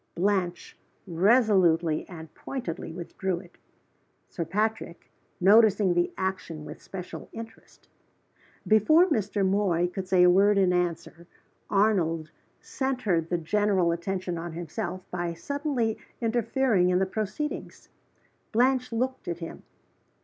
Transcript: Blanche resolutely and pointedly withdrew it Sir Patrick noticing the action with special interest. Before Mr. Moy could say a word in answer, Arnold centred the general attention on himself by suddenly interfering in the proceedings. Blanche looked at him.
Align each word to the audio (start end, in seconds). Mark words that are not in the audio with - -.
Blanche 0.15 0.75
resolutely 1.05 2.09
and 2.09 2.33
pointedly 2.33 2.91
withdrew 2.91 3.37
it 3.39 3.59
Sir 4.29 4.43
Patrick 4.45 5.11
noticing 5.39 5.93
the 5.93 6.11
action 6.17 6.65
with 6.65 6.81
special 6.81 7.29
interest. 7.33 7.87
Before 8.67 9.05
Mr. 9.07 9.47
Moy 9.47 9.85
could 9.87 10.07
say 10.07 10.23
a 10.23 10.29
word 10.31 10.57
in 10.57 10.73
answer, 10.73 11.27
Arnold 11.69 12.31
centred 12.61 13.29
the 13.29 13.37
general 13.37 13.91
attention 13.91 14.39
on 14.39 14.53
himself 14.53 15.01
by 15.11 15.35
suddenly 15.35 15.99
interfering 16.19 16.89
in 16.89 16.97
the 16.97 17.05
proceedings. 17.05 17.89
Blanche 18.51 18.91
looked 18.91 19.27
at 19.27 19.37
him. 19.37 19.61